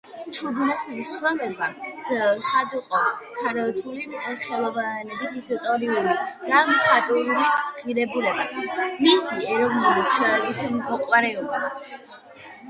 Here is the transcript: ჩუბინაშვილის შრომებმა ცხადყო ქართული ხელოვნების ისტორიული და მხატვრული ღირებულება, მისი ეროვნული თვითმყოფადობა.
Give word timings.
ჩუბინაშვილის 0.35 1.09
შრომებმა 1.17 1.65
ცხადყო 2.07 3.01
ქართული 3.41 4.07
ხელოვნების 4.45 5.35
ისტორიული 5.41 6.17
და 6.47 6.63
მხატვრული 6.71 7.39
ღირებულება, 7.83 8.49
მისი 8.81 9.41
ეროვნული 9.59 10.09
თვითმყოფადობა. 10.17 11.63